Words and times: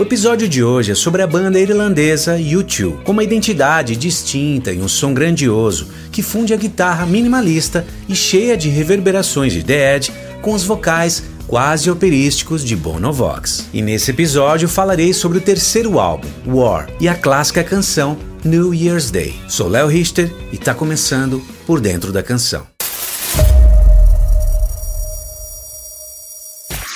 O 0.00 0.02
episódio 0.02 0.48
de 0.48 0.64
hoje 0.64 0.92
é 0.92 0.94
sobre 0.94 1.20
a 1.20 1.26
banda 1.26 1.60
irlandesa 1.60 2.38
U2, 2.38 3.02
com 3.02 3.12
uma 3.12 3.22
identidade 3.22 3.94
distinta 3.94 4.72
e 4.72 4.80
um 4.80 4.88
som 4.88 5.12
grandioso 5.12 5.88
que 6.10 6.22
funde 6.22 6.54
a 6.54 6.56
guitarra 6.56 7.04
minimalista 7.04 7.86
e 8.08 8.16
cheia 8.16 8.56
de 8.56 8.70
reverberações 8.70 9.52
de 9.52 9.62
The 9.62 9.96
Edge 9.96 10.12
com 10.40 10.54
os 10.54 10.64
vocais 10.64 11.24
quase 11.46 11.90
operísticos 11.90 12.64
de 12.64 12.74
Bono 12.74 13.12
Vox. 13.12 13.68
E 13.74 13.82
nesse 13.82 14.10
episódio 14.10 14.70
falarei 14.70 15.12
sobre 15.12 15.36
o 15.36 15.42
terceiro 15.42 16.00
álbum, 16.00 16.28
War, 16.46 16.88
e 16.98 17.06
a 17.06 17.14
clássica 17.14 17.62
canção 17.62 18.16
New 18.42 18.72
Year's 18.72 19.10
Day. 19.10 19.34
Sou 19.48 19.68
Léo 19.68 19.86
Richter 19.86 20.32
e 20.50 20.54
está 20.54 20.72
começando 20.72 21.42
por 21.66 21.78
dentro 21.78 22.10
da 22.10 22.22
canção. 22.22 22.69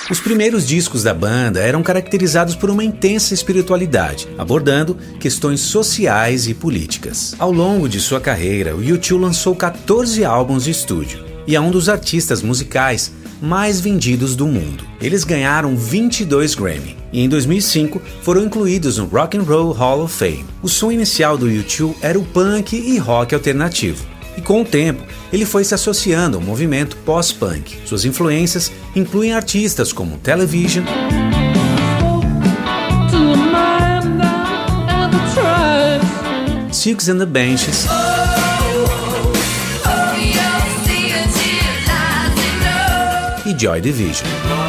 Os 0.07 0.19
primeiros 0.19 0.67
discos 0.67 1.01
da 1.01 1.15
banda 1.15 1.59
eram 1.59 1.81
caracterizados 1.81 2.55
por 2.55 2.69
uma 2.69 2.83
intensa 2.83 3.33
espiritualidade, 3.33 4.27
abordando 4.37 4.95
questões 5.19 5.61
sociais 5.61 6.47
e 6.47 6.53
políticas. 6.53 7.35
Ao 7.39 7.51
longo 7.51 7.89
de 7.89 7.99
sua 7.99 8.21
carreira, 8.21 8.75
o 8.75 8.81
U2 8.81 9.19
lançou 9.19 9.55
14 9.55 10.23
álbuns 10.23 10.65
de 10.65 10.71
estúdio 10.71 11.25
e 11.47 11.55
é 11.55 11.61
um 11.61 11.71
dos 11.71 11.89
artistas 11.89 12.43
musicais 12.43 13.11
mais 13.41 13.81
vendidos 13.81 14.35
do 14.35 14.45
mundo. 14.45 14.85
Eles 15.01 15.23
ganharam 15.23 15.75
22 15.75 16.53
Grammy 16.53 16.95
e 17.11 17.21
em 17.21 17.27
2005 17.27 17.99
foram 18.21 18.43
incluídos 18.43 18.99
no 18.99 19.05
Rock 19.05 19.37
and 19.37 19.41
Roll 19.43 19.71
Hall 19.71 20.03
of 20.03 20.13
Fame. 20.13 20.45
O 20.61 20.69
som 20.69 20.91
inicial 20.91 21.35
do 21.35 21.47
U2 21.47 21.95
era 22.01 22.19
o 22.19 22.23
punk 22.23 22.75
e 22.75 22.97
rock 22.99 23.33
alternativo. 23.33 24.05
E 24.37 24.41
com 24.41 24.61
o 24.61 24.65
tempo, 24.65 25.03
ele 25.31 25.45
foi 25.45 25.63
se 25.63 25.73
associando 25.73 26.37
ao 26.37 26.43
movimento 26.43 26.97
pós-punk. 26.97 27.77
Suas 27.85 28.05
influências 28.05 28.71
incluem 28.95 29.33
artistas 29.33 29.93
como 29.93 30.17
Television, 30.17 30.83
Six 36.71 37.09
and 37.09 37.17
the 37.19 37.25
Benches, 37.25 37.87
e 43.45 43.59
Joy 43.59 43.79
Division. 43.79 44.64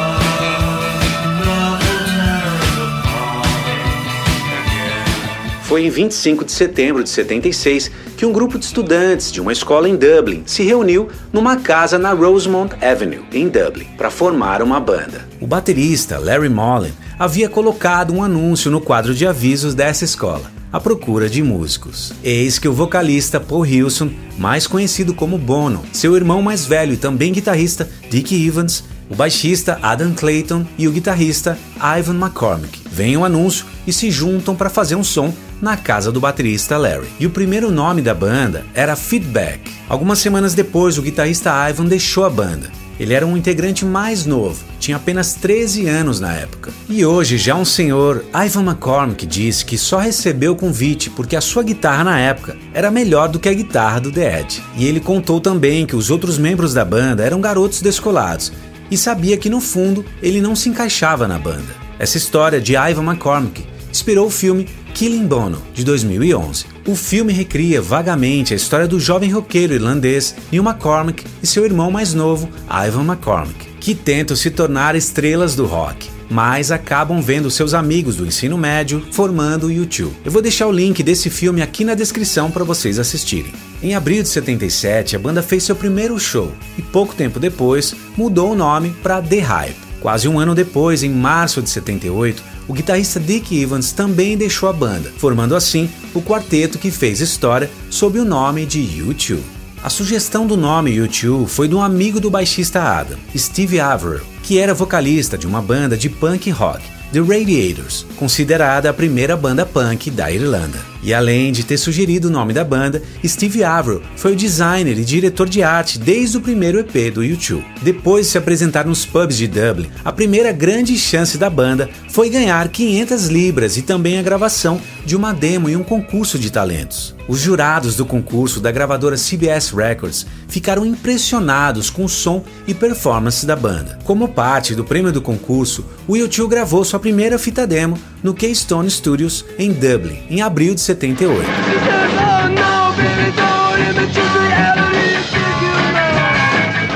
Foi 5.67 5.85
em 5.85 5.89
25 5.89 6.45
de 6.45 6.53
setembro 6.53 7.03
de 7.03 7.09
76 7.09 7.91
que 8.15 8.25
um 8.25 8.31
grupo 8.31 8.57
de 8.57 8.63
estudantes 8.63 9.29
de 9.29 9.41
uma 9.41 9.51
escola 9.51 9.89
em 9.89 9.97
Dublin 9.97 10.43
se 10.45 10.63
reuniu 10.63 11.09
numa 11.33 11.57
casa 11.57 11.99
na 11.99 12.13
Rosemont 12.13 12.73
Avenue, 12.81 13.25
em 13.33 13.49
Dublin, 13.49 13.83
para 13.97 14.09
formar 14.09 14.61
uma 14.61 14.79
banda. 14.79 15.27
O 15.41 15.45
baterista 15.45 16.19
Larry 16.19 16.47
Mullen 16.47 16.93
havia 17.19 17.49
colocado 17.49 18.13
um 18.13 18.23
anúncio 18.23 18.71
no 18.71 18.79
quadro 18.79 19.13
de 19.13 19.27
avisos 19.27 19.75
dessa 19.75 20.05
escola 20.05 20.49
à 20.71 20.79
procura 20.79 21.29
de 21.29 21.43
músicos. 21.43 22.13
Eis 22.23 22.57
que 22.57 22.69
o 22.69 22.73
vocalista 22.73 23.37
Paul 23.37 23.65
Hilson, 23.65 24.09
mais 24.37 24.67
conhecido 24.67 25.13
como 25.13 25.37
Bono, 25.37 25.83
seu 25.91 26.15
irmão 26.15 26.41
mais 26.41 26.65
velho 26.65 26.93
e 26.93 26.97
também 26.97 27.33
guitarrista 27.33 27.89
Dick 28.09 28.33
Evans, 28.47 28.85
o 29.09 29.15
baixista 29.15 29.79
Adam 29.81 30.13
Clayton 30.13 30.65
e 30.77 30.87
o 30.87 30.91
guitarrista 30.91 31.57
Ivan 31.75 32.15
McCormick 32.15 32.83
veem 32.89 33.17
o 33.17 33.25
anúncio 33.25 33.65
e 33.85 33.91
se 33.91 34.09
juntam 34.09 34.55
para 34.55 34.69
fazer 34.69 34.95
um 34.95 35.03
som 35.03 35.33
na 35.61 35.77
casa 35.77 36.11
do 36.11 36.19
baterista 36.19 36.77
Larry. 36.77 37.07
E 37.19 37.25
o 37.25 37.31
primeiro 37.31 37.71
nome 37.71 38.01
da 38.01 38.13
banda 38.13 38.65
era 38.73 38.95
Feedback. 38.95 39.71
Algumas 39.89 40.19
semanas 40.19 40.53
depois, 40.53 40.97
o 40.97 41.01
guitarrista 41.01 41.69
Ivan 41.69 41.85
deixou 41.85 42.25
a 42.25 42.29
banda 42.29 42.71
ele 42.99 43.13
era 43.13 43.25
um 43.25 43.37
integrante 43.37 43.85
mais 43.85 44.25
novo, 44.25 44.63
tinha 44.79 44.97
apenas 44.97 45.35
13 45.35 45.87
anos 45.87 46.19
na 46.19 46.33
época. 46.33 46.71
E 46.89 47.05
hoje, 47.05 47.37
já 47.37 47.55
um 47.55 47.65
senhor, 47.65 48.25
Ivan 48.33 48.63
McCormick, 48.63 49.25
disse 49.25 49.63
que 49.63 49.77
só 49.77 49.99
recebeu 49.99 50.53
o 50.53 50.55
convite 50.55 51.09
porque 51.11 51.35
a 51.35 51.41
sua 51.41 51.63
guitarra 51.63 52.03
na 52.03 52.19
época 52.19 52.57
era 52.73 52.89
melhor 52.89 53.29
do 53.29 53.39
que 53.39 53.49
a 53.49 53.53
guitarra 53.53 53.99
do 53.99 54.11
The 54.11 54.41
Edge. 54.41 54.63
E 54.75 54.87
ele 54.87 54.99
contou 54.99 55.39
também 55.39 55.85
que 55.85 55.95
os 55.95 56.09
outros 56.09 56.37
membros 56.37 56.73
da 56.73 56.83
banda 56.83 57.23
eram 57.23 57.39
garotos 57.39 57.81
descolados 57.81 58.51
e 58.89 58.97
sabia 58.97 59.37
que 59.37 59.49
no 59.49 59.61
fundo 59.61 60.03
ele 60.21 60.41
não 60.41 60.55
se 60.55 60.69
encaixava 60.69 61.27
na 61.27 61.37
banda. 61.37 61.75
Essa 61.99 62.17
história 62.17 62.59
de 62.59 62.75
Ivan 62.75 63.03
McCormick 63.03 63.63
inspirou 63.91 64.27
o 64.27 64.31
filme 64.31 64.67
Killing 64.97 65.27
Bono, 65.27 65.61
de 65.75 65.83
2011. 65.83 66.65
O 66.87 66.95
filme 66.95 67.31
recria 67.31 67.79
vagamente 67.79 68.51
a 68.51 68.57
história 68.57 68.87
do 68.87 68.99
jovem 68.99 69.31
roqueiro 69.31 69.75
irlandês 69.75 70.33
Neil 70.51 70.63
McCormick 70.63 71.23
e 71.41 71.45
seu 71.45 71.63
irmão 71.65 71.91
mais 71.91 72.15
novo, 72.15 72.49
Ivan 72.67 73.03
McCormick, 73.03 73.67
que 73.79 73.93
tentam 73.93 74.35
se 74.35 74.49
tornar 74.49 74.95
estrelas 74.95 75.55
do 75.55 75.67
rock 75.67 76.09
mas 76.29 76.73
acabam 76.73 77.21
vendo 77.21 77.49
seus 77.49 77.73
amigos 77.73 78.17
do 78.17 78.25
ensino 78.25 78.57
médio 78.57 79.01
formando 79.13 79.67
o 79.67 79.71
YouTube. 79.71 80.13
Eu 80.25 80.31
vou 80.31 80.41
deixar 80.41 80.67
o 80.67 80.73
link 80.73 81.01
desse 81.01 81.29
filme 81.29 81.61
aqui 81.61 81.85
na 81.85 81.93
descrição 81.93 82.51
para 82.51 82.65
vocês 82.65 82.99
assistirem. 82.99 83.53
Em 83.81 83.95
abril 83.95 84.21
de 84.23 84.27
77, 84.27 85.15
a 85.15 85.19
banda 85.19 85.41
fez 85.41 85.63
seu 85.63 85.75
primeiro 85.75 86.19
show 86.19 86.51
e 86.77 86.81
pouco 86.81 87.15
tempo 87.15 87.39
depois 87.39 87.95
mudou 88.17 88.51
o 88.51 88.55
nome 88.55 88.89
para 89.01 89.21
The 89.21 89.39
Hype. 89.39 89.86
Quase 90.07 90.25
um 90.25 90.39
ano 90.39 90.55
depois, 90.55 91.03
em 91.03 91.09
março 91.09 91.61
de 91.61 91.69
78, 91.69 92.41
o 92.65 92.73
guitarrista 92.73 93.19
Dick 93.19 93.61
Evans 93.61 93.91
também 93.91 94.37
deixou 94.37 94.69
a 94.69 94.71
banda, 94.71 95.11
formando 95.17 95.53
assim 95.53 95.89
o 96.13 96.21
quarteto 96.21 96.79
que 96.79 96.89
fez 96.89 97.19
história 97.19 97.69
sob 97.89 98.17
o 98.17 98.23
nome 98.23 98.65
de 98.65 98.79
U2. 98.79 99.41
A 99.83 99.89
sugestão 99.89 100.47
do 100.47 100.55
nome 100.55 100.95
U2 100.95 101.47
foi 101.47 101.67
de 101.67 101.75
um 101.75 101.81
amigo 101.81 102.21
do 102.21 102.29
baixista 102.29 102.81
Adam, 102.81 103.17
Steve 103.35 103.81
Averill, 103.81 104.23
que 104.43 104.57
era 104.57 104.73
vocalista 104.73 105.37
de 105.37 105.45
uma 105.45 105.61
banda 105.61 105.97
de 105.97 106.07
punk 106.07 106.49
rock, 106.51 106.81
The 107.11 107.19
Radiators, 107.19 108.05
considerada 108.15 108.89
a 108.89 108.93
primeira 108.93 109.35
banda 109.35 109.65
punk 109.65 110.09
da 110.09 110.31
Irlanda. 110.31 110.79
E 111.03 111.13
além 111.13 111.51
de 111.51 111.63
ter 111.63 111.77
sugerido 111.77 112.27
o 112.27 112.31
nome 112.31 112.53
da 112.53 112.63
banda, 112.63 113.01
Steve 113.25 113.63
Averill 113.63 114.01
foi 114.15 114.33
o 114.33 114.35
designer 114.35 114.97
e 114.97 115.05
diretor 115.05 115.47
de 115.47 115.63
arte 115.63 115.99
desde 115.99 116.37
o 116.37 116.41
primeiro 116.41 116.79
EP 116.79 117.13
do 117.13 117.21
U2. 117.21 117.63
Depois 117.81 118.25
de 118.25 118.31
se 118.31 118.37
apresentar 118.37 118.85
nos 118.85 119.05
pubs 119.05 119.37
de 119.37 119.47
Dublin, 119.47 119.89
a 120.03 120.11
primeira 120.11 120.51
grande 120.51 120.97
chance 120.97 121.37
da 121.37 121.49
banda 121.49 121.89
foi 122.09 122.29
ganhar 122.29 122.67
500 122.67 123.27
libras 123.27 123.77
e 123.77 123.81
também 123.81 124.17
a 124.17 124.23
gravação 124.23 124.81
de 125.05 125.15
uma 125.15 125.33
demo 125.33 125.69
e 125.69 125.75
um 125.75 125.83
concurso 125.83 126.37
de 126.37 126.51
talentos. 126.51 127.15
Os 127.27 127.39
jurados 127.39 127.95
do 127.95 128.05
concurso 128.05 128.59
da 128.59 128.71
gravadora 128.71 129.17
CBS 129.17 129.71
Records 129.71 130.25
ficaram 130.47 130.85
impressionados 130.85 131.89
com 131.89 132.05
o 132.05 132.09
som 132.09 132.43
e 132.65 132.73
performance 132.73 133.45
da 133.45 133.55
banda. 133.55 133.99
Como 134.05 134.29
parte 134.29 134.73
do 134.73 134.83
prêmio 134.83 135.11
do 135.11 135.21
concurso, 135.21 135.85
o 136.07 136.13
U2 136.13 136.47
gravou 136.47 136.85
sua 136.85 136.99
primeira 136.99 137.37
fita 137.37 137.67
demo 137.67 137.99
no 138.27 138.33
Keystone 138.33 138.91
Studios 138.91 139.45
em 139.57 139.71
Dublin, 139.71 140.19
em 140.29 140.41
abril 140.41 140.75
de 140.75 140.81
78. 140.81 141.49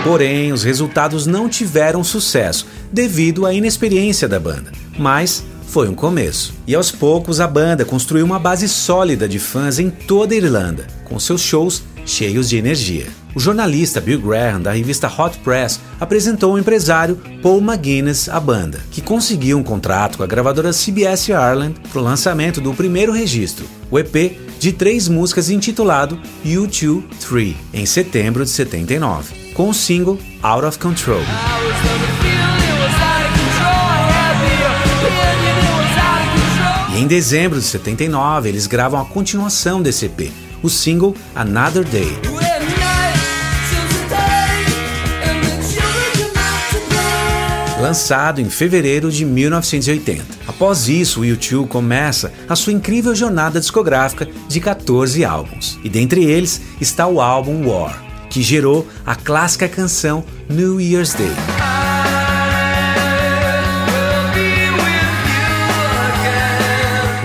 Porém, 0.04 0.52
os 0.52 0.62
resultados 0.62 1.26
não 1.26 1.48
tiveram 1.48 2.04
sucesso 2.04 2.68
devido 2.92 3.46
à 3.46 3.54
inexperiência 3.54 4.28
da 4.28 4.42
banda, 4.42 4.74
mas 5.00 5.42
foi 5.68 5.88
um 5.88 5.96
começo. 5.96 6.54
E 6.68 6.76
aos 6.76 6.92
poucos 6.92 7.40
a 7.40 7.48
banda 7.48 7.86
construiu 7.86 8.26
uma 8.26 8.38
base 8.38 8.68
sólida 8.68 9.26
de 9.26 9.40
fãs 9.40 9.80
em 9.80 9.90
toda 9.90 10.34
a 10.34 10.38
Irlanda, 10.38 10.86
com 11.06 11.18
seus 11.18 11.40
shows 11.40 11.82
cheios 12.06 12.50
de 12.50 12.58
energia. 12.58 13.08
O 13.34 13.40
jornalista 13.40 14.02
Bill 14.02 14.20
Graham, 14.20 14.62
da 14.62 14.72
revista 14.72 15.08
Hot 15.08 15.38
Press, 15.40 15.80
apresentou 16.00 16.54
o 16.54 16.60
empresário 16.60 17.16
Paul 17.42 17.62
McGuinness 17.62 18.28
à 18.28 18.40
banda, 18.40 18.80
que 18.92 19.02
conseguiu 19.02 19.58
um 19.58 19.64
contrato 19.64 20.18
com 20.18 20.24
a 20.24 20.28
gravadora 20.28 20.74
CBS 20.74 21.30
Ireland 21.30 21.76
para 21.92 22.02
o 22.02 22.04
lançamento 22.04 22.60
do 22.60 22.74
primeiro 22.74 23.14
registro, 23.14 23.66
o 23.90 23.98
EP 23.98 24.38
de 24.60 24.74
três 24.74 25.08
músicas 25.08 25.50
intitulado 25.50 26.20
U2 26.46 27.04
3, 27.20 27.56
em 27.74 27.86
setembro 27.86 28.44
de 28.44 28.50
79, 28.50 29.34
com 29.54 29.70
o 29.70 29.74
single 29.74 30.20
Out 30.44 30.66
of 30.66 30.78
Control. 30.78 31.22
E 36.94 37.00
em 37.00 37.08
dezembro 37.08 37.60
de 37.60 37.66
79, 37.66 38.50
eles 38.50 38.68
gravam 38.68 39.00
a 39.00 39.06
continuação 39.06 39.82
desse 39.82 40.06
EP, 40.06 40.32
o 40.62 40.70
single 40.70 41.16
Another 41.34 41.86
Day. 41.86 42.51
Lançado 47.82 48.40
em 48.40 48.48
fevereiro 48.48 49.12
de 49.12 49.26
1980. 49.26 50.24
Após 50.48 50.88
isso, 50.88 51.22
o 51.22 51.24
U2 51.24 51.68
começa 51.68 52.32
a 52.48 52.56
sua 52.56 52.72
incrível 52.72 53.16
jornada 53.16 53.60
discográfica 53.60 54.30
de 54.48 54.60
14 54.60 55.26
álbuns, 55.26 55.80
e 55.84 55.90
dentre 55.90 56.24
eles 56.24 56.62
está 56.80 57.08
o 57.08 57.20
álbum 57.20 57.68
War, 57.68 58.00
que 58.30 58.44
gerou 58.44 58.88
a 59.04 59.16
clássica 59.16 59.68
canção 59.68 60.24
New 60.48 60.80
Year's 60.80 61.16
Day. 61.16 61.32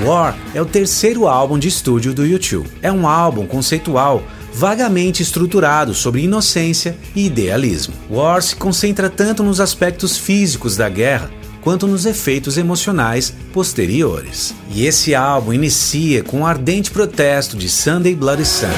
War 0.06 0.34
é 0.54 0.62
o 0.62 0.64
terceiro 0.64 1.26
álbum 1.26 1.58
de 1.58 1.68
estúdio 1.68 2.14
do 2.14 2.22
U2. 2.22 2.64
É 2.80 2.90
um 2.90 3.06
álbum 3.06 3.44
conceitual 3.44 4.22
vagamente 4.56 5.22
estruturado 5.22 5.92
sobre 5.92 6.22
inocência 6.22 6.96
e 7.14 7.26
idealismo. 7.26 7.92
War 8.08 8.40
se 8.40 8.56
concentra 8.56 9.10
tanto 9.10 9.42
nos 9.42 9.60
aspectos 9.60 10.16
físicos 10.16 10.78
da 10.78 10.88
guerra 10.88 11.30
quanto 11.60 11.86
nos 11.86 12.06
efeitos 12.06 12.56
emocionais 12.56 13.34
posteriores. 13.52 14.54
E 14.74 14.86
esse 14.86 15.14
álbum 15.14 15.52
inicia 15.52 16.22
com 16.22 16.38
um 16.38 16.46
ardente 16.46 16.90
protesto 16.90 17.54
de 17.54 17.68
Sunday 17.68 18.14
Bloody 18.14 18.46
Sunday. 18.46 18.76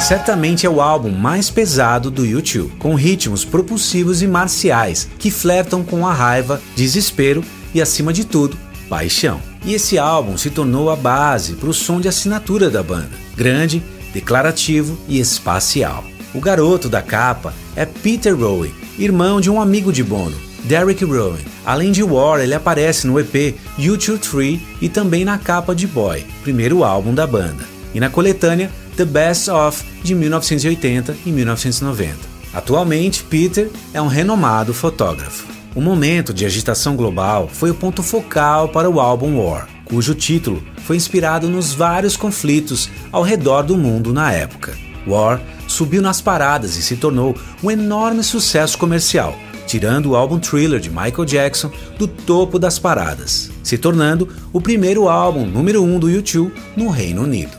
certamente 0.00 0.66
é 0.66 0.68
o 0.68 0.80
álbum 0.80 1.10
mais 1.10 1.50
pesado 1.50 2.10
do 2.10 2.26
YouTube, 2.26 2.72
com 2.80 2.96
ritmos 2.96 3.44
propulsivos 3.44 4.22
e 4.22 4.26
marciais 4.26 5.08
que 5.20 5.30
flertam 5.30 5.84
com 5.84 6.04
a 6.04 6.12
raiva, 6.12 6.60
desespero 6.74 7.44
e, 7.72 7.80
acima 7.80 8.12
de 8.12 8.24
tudo, 8.24 8.58
paixão. 8.90 9.40
E 9.64 9.72
esse 9.72 9.96
álbum 9.96 10.36
se 10.36 10.50
tornou 10.50 10.90
a 10.90 10.96
base 10.96 11.54
para 11.54 11.70
o 11.70 11.74
som 11.74 12.00
de 12.00 12.08
assinatura 12.08 12.68
da 12.68 12.82
banda, 12.82 13.10
grande, 13.36 13.80
declarativo 14.12 14.98
e 15.08 15.20
espacial. 15.20 16.04
O 16.34 16.40
garoto 16.40 16.88
da 16.88 17.00
capa 17.00 17.54
é 17.76 17.86
Peter 17.86 18.36
Rowan, 18.36 18.68
irmão 18.98 19.40
de 19.40 19.48
um 19.48 19.60
amigo 19.60 19.92
de 19.92 20.02
Bono, 20.02 20.36
Derek 20.64 21.04
Rowan. 21.04 21.38
Além 21.64 21.92
de 21.92 22.02
War, 22.02 22.40
ele 22.40 22.54
aparece 22.54 23.06
no 23.06 23.18
EP 23.18 23.56
YouTube 23.78 24.18
3 24.18 24.60
e 24.80 24.88
também 24.88 25.24
na 25.24 25.38
capa 25.38 25.74
de 25.74 25.86
Boy, 25.86 26.24
primeiro 26.42 26.82
álbum 26.82 27.14
da 27.14 27.26
banda, 27.26 27.64
e 27.94 28.00
na 28.00 28.10
coletânea 28.10 28.70
The 28.96 29.04
Best 29.04 29.50
of 29.50 29.84
de 30.02 30.14
1980 30.14 31.16
e 31.24 31.30
1990. 31.30 32.16
Atualmente, 32.52 33.22
Peter 33.22 33.70
é 33.94 34.02
um 34.02 34.08
renomado 34.08 34.74
fotógrafo. 34.74 35.59
O 35.74 35.80
momento 35.80 36.34
de 36.34 36.44
agitação 36.44 36.96
global 36.96 37.48
foi 37.48 37.70
o 37.70 37.74
ponto 37.74 38.02
focal 38.02 38.68
para 38.68 38.90
o 38.90 39.00
álbum 39.00 39.38
War, 39.38 39.68
cujo 39.84 40.16
título 40.16 40.62
foi 40.84 40.96
inspirado 40.96 41.48
nos 41.48 41.72
vários 41.72 42.16
conflitos 42.16 42.90
ao 43.12 43.22
redor 43.22 43.62
do 43.62 43.76
mundo 43.76 44.12
na 44.12 44.32
época. 44.32 44.76
War 45.06 45.40
subiu 45.68 46.02
nas 46.02 46.20
paradas 46.20 46.76
e 46.76 46.82
se 46.82 46.96
tornou 46.96 47.36
um 47.62 47.70
enorme 47.70 48.24
sucesso 48.24 48.76
comercial, 48.76 49.32
tirando 49.64 50.10
o 50.10 50.16
álbum 50.16 50.40
Thriller 50.40 50.80
de 50.80 50.90
Michael 50.90 51.24
Jackson 51.24 51.70
do 51.96 52.08
topo 52.08 52.58
das 52.58 52.76
paradas, 52.76 53.48
se 53.62 53.78
tornando 53.78 54.28
o 54.52 54.60
primeiro 54.60 55.08
álbum 55.08 55.46
número 55.46 55.84
1 55.84 55.94
um 55.94 55.98
do 56.00 56.08
U2 56.08 56.50
no 56.76 56.90
Reino 56.90 57.22
Unido. 57.22 57.56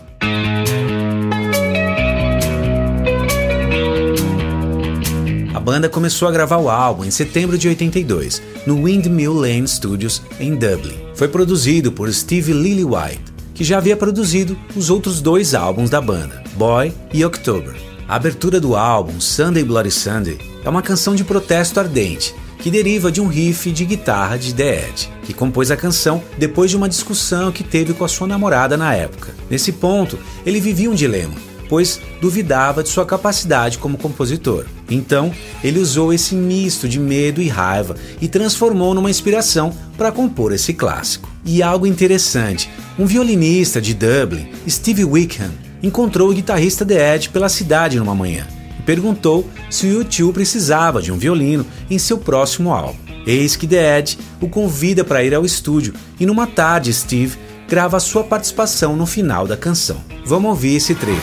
Banda 5.61 5.87
começou 5.87 6.27
a 6.27 6.31
gravar 6.31 6.57
o 6.57 6.69
álbum 6.69 7.05
em 7.05 7.11
setembro 7.11 7.57
de 7.57 7.69
82, 7.69 8.41
no 8.65 8.83
Windmill 8.83 9.33
Lane 9.33 9.67
Studios, 9.67 10.21
em 10.39 10.55
Dublin. 10.55 10.99
Foi 11.15 11.27
produzido 11.27 11.91
por 11.91 12.11
Steve 12.11 12.51
Lillywhite, 12.51 13.31
que 13.53 13.63
já 13.63 13.77
havia 13.77 13.95
produzido 13.95 14.57
os 14.75 14.89
outros 14.89 15.21
dois 15.21 15.53
álbuns 15.53 15.89
da 15.89 16.01
banda, 16.01 16.43
Boy 16.55 16.91
e 17.13 17.23
October. 17.23 17.75
A 18.07 18.15
abertura 18.15 18.59
do 18.59 18.75
álbum, 18.75 19.21
Sunday 19.21 19.63
Bloody 19.63 19.91
Sunday, 19.91 20.37
é 20.65 20.69
uma 20.69 20.81
canção 20.81 21.15
de 21.15 21.23
protesto 21.23 21.79
ardente, 21.79 22.35
que 22.57 22.71
deriva 22.71 23.11
de 23.11 23.21
um 23.21 23.27
riff 23.27 23.71
de 23.71 23.85
guitarra 23.85 24.37
de 24.37 24.53
The 24.53 24.89
Edge, 24.89 25.09
que 25.23 25.33
compôs 25.33 25.71
a 25.71 25.77
canção 25.77 26.21
depois 26.37 26.71
de 26.71 26.77
uma 26.77 26.89
discussão 26.89 27.51
que 27.51 27.63
teve 27.63 27.93
com 27.93 28.03
a 28.03 28.09
sua 28.09 28.27
namorada 28.27 28.75
na 28.75 28.93
época. 28.93 29.33
Nesse 29.49 29.71
ponto, 29.71 30.19
ele 30.45 30.59
vivia 30.59 30.89
um 30.89 30.95
dilema 30.95 31.50
pois 31.71 32.01
duvidava 32.19 32.83
de 32.83 32.89
sua 32.89 33.05
capacidade 33.05 33.77
como 33.77 33.97
compositor. 33.97 34.65
Então, 34.89 35.31
ele 35.63 35.79
usou 35.79 36.11
esse 36.11 36.35
misto 36.35 36.85
de 36.85 36.99
medo 36.99 37.41
e 37.41 37.47
raiva 37.47 37.95
e 38.19 38.27
transformou 38.27 38.93
numa 38.93 39.09
inspiração 39.09 39.73
para 39.97 40.11
compor 40.11 40.51
esse 40.51 40.73
clássico. 40.73 41.31
E 41.45 41.63
algo 41.63 41.87
interessante: 41.87 42.69
um 42.99 43.05
violinista 43.05 43.79
de 43.79 43.93
Dublin, 43.93 44.49
Steve 44.69 45.05
Wickham, 45.05 45.49
encontrou 45.81 46.29
o 46.29 46.33
guitarrista 46.33 46.85
The 46.85 47.15
Edge 47.15 47.29
pela 47.29 47.47
cidade 47.47 47.97
numa 47.97 48.13
manhã 48.13 48.45
e 48.77 48.81
perguntou 48.81 49.47
se 49.69 49.87
o 49.87 50.03
U2 50.03 50.33
precisava 50.33 51.01
de 51.01 51.09
um 51.09 51.17
violino 51.17 51.65
em 51.89 51.97
seu 51.97 52.17
próximo 52.17 52.73
álbum. 52.73 52.99
Eis 53.25 53.55
que 53.55 53.65
The 53.65 53.99
Edge 53.99 54.17
o 54.41 54.49
convida 54.49 55.05
para 55.05 55.23
ir 55.23 55.33
ao 55.33 55.45
estúdio 55.45 55.93
e 56.19 56.25
numa 56.25 56.47
tarde 56.47 56.93
Steve 56.93 57.37
grava 57.71 58.01
sua 58.01 58.21
participação 58.21 58.97
no 58.97 59.05
final 59.05 59.47
da 59.47 59.55
canção. 59.55 60.03
Vamos 60.25 60.49
ouvir 60.49 60.75
esse 60.75 60.93
trecho. 60.93 61.21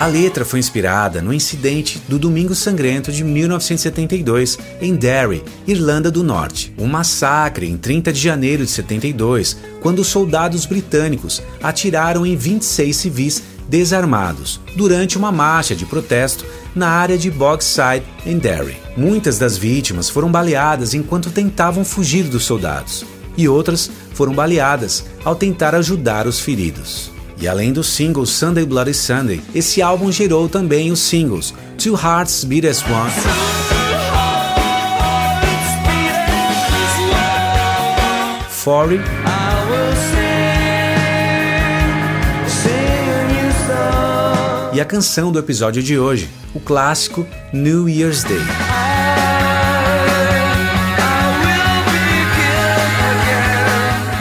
A 0.00 0.06
letra 0.06 0.46
foi 0.46 0.60
inspirada 0.60 1.20
no 1.20 1.30
incidente 1.30 2.00
do 2.08 2.18
Domingo 2.18 2.54
Sangrento 2.54 3.12
de 3.12 3.22
1972 3.22 4.58
em 4.80 4.94
Derry, 4.94 5.44
Irlanda 5.66 6.10
do 6.10 6.24
Norte. 6.24 6.72
Um 6.78 6.86
massacre 6.86 7.68
em 7.68 7.76
30 7.76 8.10
de 8.10 8.18
janeiro 8.18 8.64
de 8.64 8.70
72, 8.70 9.58
quando 9.82 10.02
soldados 10.02 10.64
britânicos 10.64 11.42
atiraram 11.62 12.24
em 12.24 12.34
26 12.34 12.96
civis 12.96 13.42
desarmados 13.68 14.60
durante 14.74 15.18
uma 15.18 15.30
marcha 15.30 15.76
de 15.76 15.84
protesto 15.84 16.44
na 16.74 16.88
área 16.88 17.18
de 17.18 17.30
Bogside, 17.30 18.04
em 18.24 18.38
Derry. 18.38 18.76
Muitas 18.96 19.38
das 19.38 19.58
vítimas 19.58 20.08
foram 20.08 20.30
baleadas 20.30 20.94
enquanto 20.94 21.30
tentavam 21.30 21.84
fugir 21.84 22.24
dos 22.24 22.44
soldados, 22.44 23.04
e 23.36 23.48
outras 23.48 23.90
foram 24.14 24.32
baleadas 24.32 25.04
ao 25.24 25.36
tentar 25.36 25.74
ajudar 25.74 26.26
os 26.26 26.40
feridos. 26.40 27.10
E 27.40 27.46
além 27.46 27.72
do 27.72 27.84
single 27.84 28.26
Sunday 28.26 28.66
Bloody 28.66 28.94
Sunday, 28.94 29.40
esse 29.54 29.80
álbum 29.80 30.10
gerou 30.10 30.48
também 30.48 30.90
os 30.90 30.98
singles 30.98 31.54
Two 31.76 31.94
Hearts 31.94 32.42
Beat 32.42 32.64
As 32.64 32.82
One. 32.82 33.12
Forty 38.50 38.98
e 44.78 44.80
a 44.80 44.84
canção 44.84 45.32
do 45.32 45.40
episódio 45.40 45.82
de 45.82 45.98
hoje, 45.98 46.30
o 46.54 46.60
clássico 46.60 47.26
New 47.52 47.88
Year's 47.88 48.22
Day. 48.22 48.38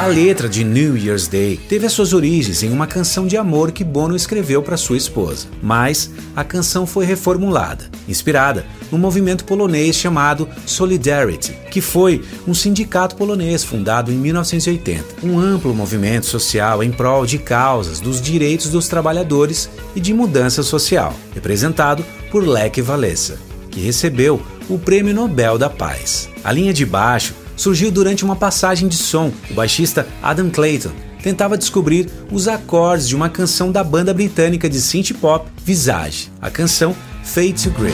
A 0.07 0.09
letra 0.09 0.47
de 0.47 0.63
New 0.63 0.95
Year's 0.95 1.27
Day. 1.27 1.57
Teve 1.67 1.85
as 1.85 1.91
suas 1.91 2.13
origens 2.13 2.63
em 2.63 2.71
uma 2.71 2.87
canção 2.87 3.27
de 3.27 3.35
amor 3.35 3.73
que 3.73 3.83
Bono 3.83 4.15
escreveu 4.15 4.63
para 4.63 4.77
sua 4.77 4.95
esposa, 4.95 5.47
mas 5.61 6.09
a 6.33 6.45
canção 6.45 6.87
foi 6.87 7.05
reformulada, 7.05 7.91
inspirada 8.07 8.65
no 8.89 8.97
movimento 8.97 9.43
polonês 9.43 9.97
chamado 9.97 10.47
Solidarity, 10.65 11.57
que 11.69 11.81
foi 11.81 12.23
um 12.47 12.53
sindicato 12.53 13.17
polonês 13.17 13.65
fundado 13.65 14.09
em 14.09 14.15
1980, 14.15 15.27
um 15.27 15.37
amplo 15.37 15.73
movimento 15.73 16.25
social 16.25 16.81
em 16.81 16.89
prol 16.89 17.25
de 17.25 17.37
causas 17.37 17.99
dos 17.99 18.21
direitos 18.21 18.69
dos 18.69 18.87
trabalhadores 18.87 19.69
e 19.93 19.99
de 19.99 20.13
mudança 20.13 20.63
social, 20.63 21.13
representado 21.35 22.05
por 22.31 22.47
Lech 22.47 22.81
Walesa, 22.81 23.37
que 23.69 23.81
recebeu 23.81 24.41
o 24.69 24.79
Prêmio 24.79 25.13
Nobel 25.13 25.57
da 25.57 25.69
Paz. 25.69 26.29
A 26.45 26.51
linha 26.53 26.73
de 26.73 26.85
baixo 26.85 27.33
surgiu 27.57 27.91
durante 27.91 28.23
uma 28.23 28.35
passagem 28.35 28.87
de 28.87 28.95
som. 28.95 29.33
O 29.51 29.53
baixista 29.53 30.07
Adam 30.21 30.49
Clayton 30.49 30.91
tentava 31.21 31.57
descobrir 31.57 32.07
os 32.31 32.47
acordes 32.47 33.07
de 33.07 33.15
uma 33.15 33.27
canção 33.27 33.71
da 33.71 33.83
banda 33.83 34.13
britânica 34.13 34.69
de 34.69 34.79
synth 34.79 35.11
pop 35.19 35.49
Visage, 35.65 36.31
a 36.41 36.49
canção 36.49 36.95
Fade 37.23 37.63
to 37.63 37.71
Grey. 37.71 37.93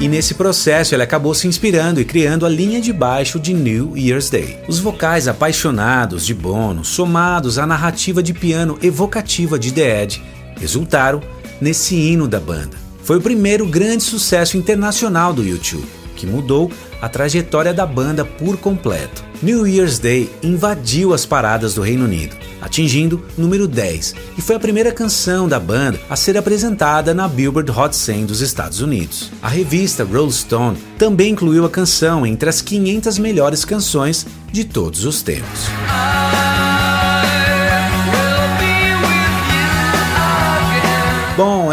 E 0.00 0.08
nesse 0.08 0.32
processo 0.32 0.94
ele 0.94 1.02
acabou 1.02 1.34
se 1.34 1.46
inspirando 1.46 2.00
e 2.00 2.06
criando 2.06 2.46
a 2.46 2.48
linha 2.48 2.80
de 2.80 2.90
baixo 2.90 3.38
de 3.38 3.52
New 3.52 3.96
Year's 3.96 4.30
Day. 4.30 4.58
Os 4.66 4.78
vocais 4.78 5.28
apaixonados 5.28 6.24
de 6.24 6.32
Bono, 6.32 6.84
somados 6.84 7.58
à 7.58 7.66
narrativa 7.66 8.22
de 8.22 8.32
piano 8.32 8.78
evocativa 8.82 9.58
de 9.58 9.70
The 9.72 10.02
Edge, 10.02 10.22
resultaram 10.58 11.22
nesse 11.60 11.96
hino 11.96 12.26
da 12.26 12.40
banda. 12.40 12.89
Foi 13.10 13.16
o 13.16 13.20
primeiro 13.20 13.66
grande 13.66 14.04
sucesso 14.04 14.56
internacional 14.56 15.32
do 15.32 15.42
YouTube, 15.42 15.84
que 16.14 16.24
mudou 16.24 16.70
a 17.02 17.08
trajetória 17.08 17.74
da 17.74 17.84
banda 17.84 18.24
por 18.24 18.56
completo. 18.56 19.24
New 19.42 19.66
Year's 19.66 19.98
Day 19.98 20.30
invadiu 20.44 21.12
as 21.12 21.26
paradas 21.26 21.74
do 21.74 21.82
Reino 21.82 22.04
Unido, 22.04 22.36
atingindo 22.60 23.20
número 23.36 23.66
10, 23.66 24.14
e 24.38 24.40
foi 24.40 24.54
a 24.54 24.60
primeira 24.60 24.92
canção 24.92 25.48
da 25.48 25.58
banda 25.58 25.98
a 26.08 26.14
ser 26.14 26.38
apresentada 26.38 27.12
na 27.12 27.26
Billboard 27.26 27.72
Hot 27.72 27.96
100 27.96 28.26
dos 28.26 28.40
Estados 28.40 28.80
Unidos. 28.80 29.32
A 29.42 29.48
revista 29.48 30.04
Rolling 30.04 30.30
Stone 30.30 30.78
também 30.96 31.32
incluiu 31.32 31.64
a 31.64 31.68
canção 31.68 32.24
entre 32.24 32.48
as 32.48 32.62
500 32.62 33.18
melhores 33.18 33.64
canções 33.64 34.24
de 34.52 34.62
todos 34.62 35.04
os 35.04 35.20
tempos. 35.20 35.62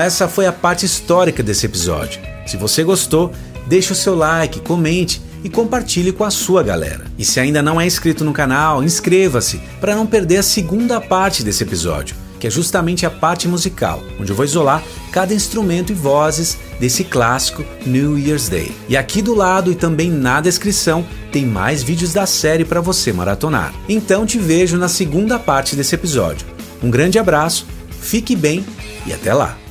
Essa 0.08 0.28
foi 0.30 0.46
a 0.46 0.54
parte 0.54 0.86
histórica 0.86 1.44
desse 1.44 1.66
episódio. 1.66 2.22
Se 2.46 2.56
você 2.56 2.82
gostou, 2.82 3.34
deixe 3.68 3.92
o 3.92 3.96
seu 3.96 4.16
like, 4.16 4.62
comente 4.62 5.22
e 5.44 5.50
compartilhe 5.50 6.14
com 6.14 6.24
a 6.24 6.32
sua 6.32 6.64
galera. 6.64 7.06
E 7.18 7.26
se 7.26 7.42
ainda 7.42 7.62
não 7.62 7.80
é 7.80 7.86
inscrito 7.86 8.24
no 8.24 8.32
canal, 8.32 8.82
inscreva-se 8.82 9.60
para 9.82 9.96
não 9.98 10.08
perder 10.08 10.38
a 10.38 10.44
segunda 10.44 11.02
parte 11.02 11.44
desse 11.44 11.62
episódio, 11.62 12.16
que 12.40 12.48
é 12.48 12.50
justamente 12.50 13.06
a 13.06 13.12
parte 13.12 13.50
musical, 13.50 14.02
onde 14.18 14.32
eu 14.32 14.36
vou 14.36 14.46
isolar 14.46 14.82
cada 15.12 15.34
instrumento 15.34 15.92
e 15.92 15.96
vozes 15.96 16.58
desse 16.80 17.04
clássico 17.04 17.66
New 17.86 18.18
Year's 18.18 18.48
Day. 18.48 18.72
E 18.88 18.96
aqui 18.96 19.22
do 19.22 19.36
lado 19.36 19.70
e 19.74 19.76
também 19.76 20.10
na 20.10 20.40
descrição 20.40 21.06
tem 21.34 21.46
mais 21.46 21.84
vídeos 21.84 22.14
da 22.14 22.26
série 22.26 22.64
para 22.64 22.80
você 22.80 23.12
maratonar. 23.12 23.74
Então 23.90 24.26
te 24.26 24.40
vejo 24.40 24.78
na 24.78 24.88
segunda 24.88 25.38
parte 25.38 25.76
desse 25.76 25.96
episódio. 25.96 26.48
Um 26.82 26.90
grande 26.90 27.20
abraço, 27.20 27.68
fique 28.00 28.38
bem 28.38 28.66
e 29.06 29.12
até 29.12 29.34
lá! 29.34 29.67